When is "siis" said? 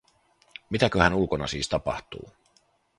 1.47-1.69